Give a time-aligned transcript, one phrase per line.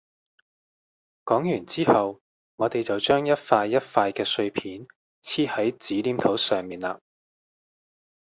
[1.25, 2.21] 講完之後
[2.55, 4.87] 我哋就將一塊一塊嘅碎片
[5.21, 6.99] 黐喺紙黏土上面嘞